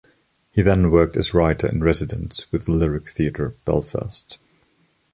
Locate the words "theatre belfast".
3.07-4.39